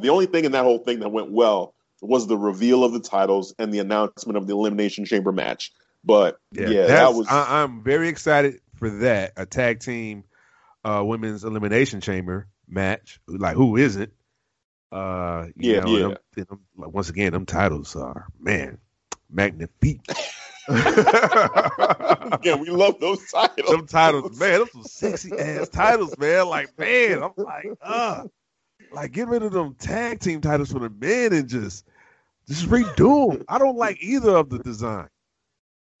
[0.00, 3.00] The only thing in that whole thing that went well was the reveal of the
[3.00, 5.72] titles and the announcement of the Elimination Chamber match.
[6.04, 7.28] But yeah, yeah that was.
[7.28, 9.32] I, am very excited for that.
[9.36, 10.24] A tag team
[10.84, 13.20] uh, women's Elimination Chamber match.
[13.26, 14.12] Like, who isn't?
[14.90, 16.14] Uh, yeah, know, yeah.
[16.34, 18.78] Them, them, once again, them titles are man
[19.30, 20.02] magnifique.
[20.70, 23.70] yeah, we love those titles.
[23.70, 26.46] Them titles, man, those some sexy ass titles, man.
[26.46, 28.24] Like, man, I'm like, uh,
[28.92, 31.86] like get rid of them tag team titles for the men and just
[32.48, 33.44] just redo them.
[33.48, 35.08] I don't like either of the design.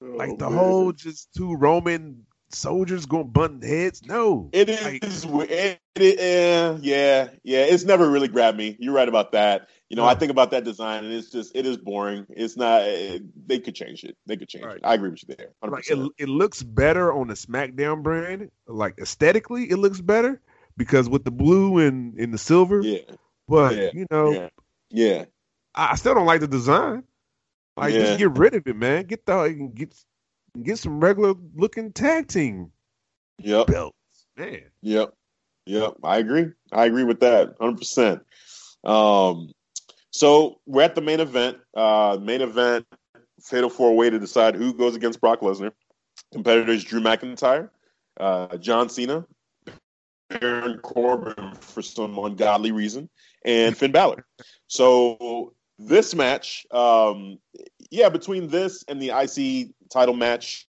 [0.02, 0.58] Oh, like the man.
[0.58, 4.04] whole just two Roman soldiers going button heads.
[4.06, 5.24] No, it is.
[5.24, 7.60] Like, it, it, uh, yeah, yeah.
[7.60, 8.76] It's never really grabbed me.
[8.78, 9.68] You're right about that.
[9.88, 12.26] You know, I think about that design, and it's just it is boring.
[12.30, 12.82] It's not.
[12.82, 14.16] It, they could change it.
[14.26, 14.76] They could change right.
[14.76, 14.82] it.
[14.84, 15.50] I agree with you there.
[15.64, 15.70] 100%.
[15.70, 18.50] Like it, it looks better on the SmackDown brand.
[18.66, 20.40] Like aesthetically, it looks better
[20.80, 22.80] because with the blue and, and the silver.
[22.80, 23.00] Yeah.
[23.46, 23.90] But yeah.
[23.92, 24.48] you know, yeah.
[24.88, 25.24] yeah.
[25.74, 27.04] I still don't like the design.
[27.76, 28.00] Like yeah.
[28.00, 29.04] just get rid of it, man.
[29.04, 29.94] Get the get
[30.62, 32.72] get some regular looking tag team
[33.38, 33.66] yep.
[33.66, 33.94] belts,
[34.38, 34.62] man.
[34.80, 35.12] Yep.
[35.66, 35.96] Yep.
[36.02, 36.46] I agree.
[36.72, 38.22] I agree with that 100%.
[38.82, 39.52] Um,
[40.10, 41.58] so we're at the main event.
[41.76, 42.86] Uh, main event,
[43.42, 45.72] fatal four way to decide who goes against Brock Lesnar.
[46.32, 47.68] Competitors Drew McIntyre,
[48.18, 49.26] uh, John Cena,
[50.38, 53.08] Baron Corbin for some ungodly reason,
[53.44, 54.26] and Finn Balor.
[54.68, 57.38] So this match, um,
[57.90, 60.68] yeah, between this and the IC title match,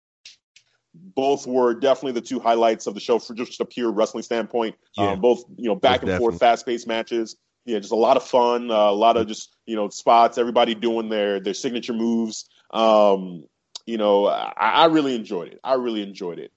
[0.94, 4.76] both were definitely the two highlights of the show for just a pure wrestling standpoint.
[4.96, 5.12] Yeah.
[5.12, 6.32] Um, both, you know, back and definitely.
[6.32, 7.36] forth, fast paced matches.
[7.66, 10.36] Yeah, just a lot of fun, uh, a lot of just you know spots.
[10.36, 12.46] Everybody doing their their signature moves.
[12.70, 13.44] Um,
[13.86, 15.60] you know, I, I really enjoyed it.
[15.64, 16.52] I really enjoyed it.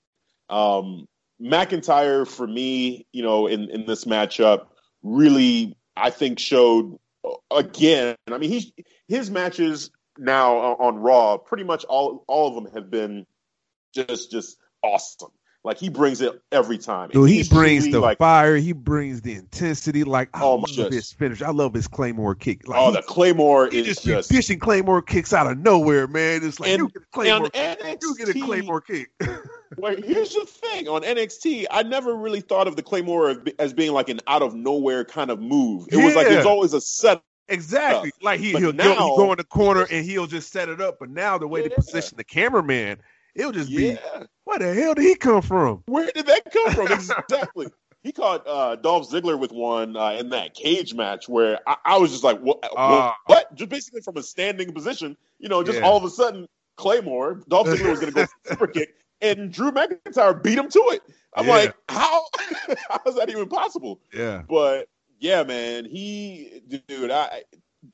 [0.49, 1.07] Um,
[1.41, 4.67] McIntyre for me, you know, in in this matchup,
[5.03, 6.97] really I think showed
[7.51, 8.15] again.
[8.31, 8.73] I mean, he
[9.07, 13.25] his matches now on Raw, pretty much all all of them have been
[13.93, 15.31] just just awesome.
[15.63, 17.09] Like he brings it every time.
[17.09, 18.55] Dude, he brings the like, fire.
[18.55, 20.05] He brings the intensity.
[20.05, 21.41] Like I oh, love just, his finish.
[21.41, 22.67] I love his Claymore kick.
[22.69, 26.41] Like, oh, the Claymore is just, just dishing Claymore kicks out of nowhere, man.
[26.43, 27.49] It's like and, you get a Claymore.
[27.49, 29.09] NXT, you get a Claymore kick.
[29.77, 31.65] Wait, here's the thing on NXT.
[31.69, 35.29] I never really thought of the Claymore as being like an out of nowhere kind
[35.29, 35.87] of move.
[35.91, 36.05] It yeah.
[36.05, 38.11] was like was always a set Exactly.
[38.21, 40.99] Like he, will now, go, go in the corner and he'll just set it up.
[40.99, 41.69] But now the way yeah.
[41.69, 42.99] they position the cameraman,
[43.35, 43.95] it'll just yeah.
[43.95, 45.83] be where the hell did he come from?
[45.85, 46.87] Where did that come from?
[46.91, 47.67] exactly.
[48.03, 51.97] he caught uh, Dolph Ziggler with one uh, in that cage match where I, I
[51.97, 53.53] was just like, what, uh, what?
[53.55, 57.67] Just basically from a standing position, you know, just all of a sudden, Claymore, Dolph
[57.67, 61.01] Ziggler was going to go super kick, and Drew McIntyre beat him to it.
[61.35, 61.51] I'm yeah.
[61.51, 62.25] like, how?
[62.89, 63.99] how is that even possible?
[64.13, 64.43] Yeah.
[64.47, 64.89] But
[65.19, 67.43] yeah, man, he, dude, I,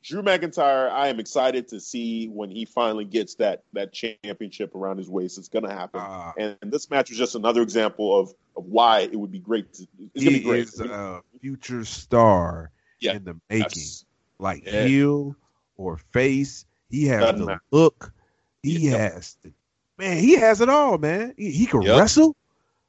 [0.02, 4.98] Drew McIntyre, I am excited to see when he finally gets that that championship around
[4.98, 5.38] his waist.
[5.38, 9.16] It's to happen, uh, and, this match was just another example of of why it
[9.16, 9.72] would be great.
[9.74, 10.64] To, it's he be great.
[10.64, 14.06] is a future star yeah, in the making, yes.
[14.40, 14.86] like yeah.
[14.86, 15.36] heel
[15.78, 16.66] or face.
[16.90, 17.62] He has Doesn't the matter.
[17.72, 18.14] look.
[18.62, 19.00] He yep.
[19.00, 19.52] has the
[19.98, 20.18] man.
[20.18, 21.34] He has it all, man.
[21.38, 22.00] He, he can yep.
[22.00, 22.36] wrestle.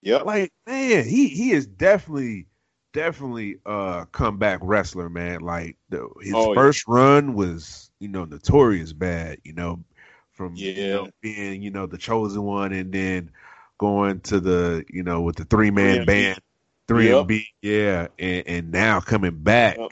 [0.03, 2.47] Yeah, like man, he he is definitely
[2.93, 5.41] definitely a comeback wrestler, man.
[5.41, 6.95] Like the, his oh, first yeah.
[6.95, 9.39] run was, you know, notorious bad.
[9.45, 9.85] You know,
[10.33, 10.73] from yeah.
[10.73, 13.31] you know, being you know the chosen one, and then
[13.79, 16.41] going to the you know with the three man band,
[16.89, 17.27] three yep.
[17.27, 19.77] MB, yeah, and, and now coming back.
[19.77, 19.91] Yep.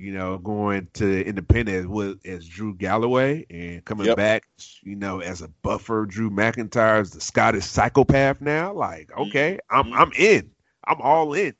[0.00, 4.16] You know, going to independent as, as Drew Galloway and coming yep.
[4.16, 4.44] back,
[4.82, 8.72] you know, as a buffer, Drew McIntyre is the Scottish psychopath now.
[8.72, 9.92] Like, okay, mm-hmm.
[9.92, 10.50] I'm I'm in.
[10.86, 11.54] I'm all in.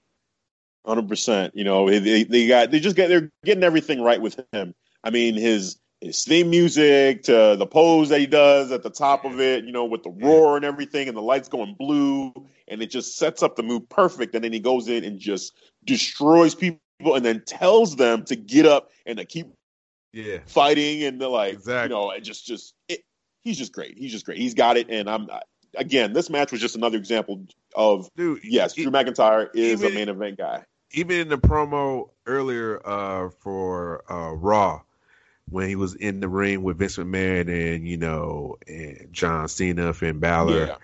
[0.87, 1.55] Hundred percent.
[1.55, 4.75] You know, they, they got they just get they're getting everything right with him.
[5.05, 9.27] I mean, his his theme music to the pose that he does at the top
[9.27, 12.33] of it, you know, with the roar and everything, and the lights going blue,
[12.69, 14.35] and it just sets up the move perfect.
[14.35, 15.53] And then he goes in and just
[15.85, 19.49] destroys people, and then tells them to get up and to keep
[20.13, 21.95] yeah fighting, and they're like, exactly.
[21.95, 23.01] you know, it just just it,
[23.43, 23.97] he's just great.
[23.97, 24.39] He's just great.
[24.39, 25.29] He's got it, and I'm
[25.77, 27.45] again, this match was just another example
[27.75, 28.41] of dude.
[28.45, 33.31] Yes, Drew McIntyre is even, a main event guy even in the promo earlier uh,
[33.31, 34.83] for uh, Raw,
[35.49, 39.93] when he was in the ring with Vince McMahon and you know and John Cena,
[39.95, 40.77] Finn Balor, yeah.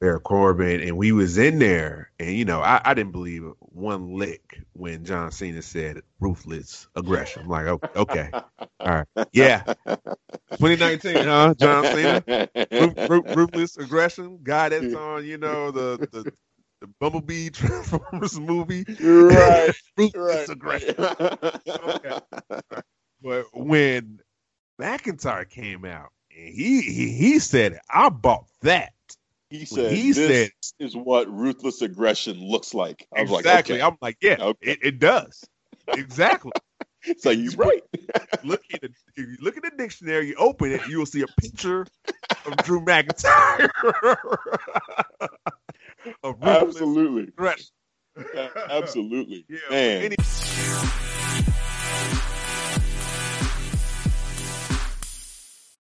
[0.00, 4.14] Baron Corbin, and we was in there, and you know I, I didn't believe one
[4.16, 7.42] lick when John Cena said ruthless aggression.
[7.42, 11.54] I'm like, oh, okay, all right, yeah, 2019, huh?
[11.58, 12.48] John Cena,
[13.36, 16.32] ruthless aggression, guy that's on you know the the
[16.80, 18.84] the Bumblebee Transformers movie.
[19.00, 19.72] Right.
[20.14, 20.48] right.
[20.48, 20.94] aggression.
[20.98, 22.18] okay.
[23.22, 24.20] But when
[24.80, 28.92] McIntyre came out and he he, he said, I bought that.
[29.50, 33.74] He said, he "This said, is what ruthless aggression looks like." I was exactly.
[33.74, 33.92] like, okay.
[33.92, 34.70] I'm like, yeah, okay.
[34.72, 35.44] it, it does
[35.88, 36.52] exactly.
[37.18, 37.82] so he's right.
[38.44, 41.22] look at the if you look at the dictionary, you open it, you will see
[41.22, 41.86] a picture
[42.46, 43.70] of Drew McIntyre.
[46.22, 47.32] of Absolutely.
[48.70, 49.46] Absolutely.
[49.48, 50.14] Yeah, Man.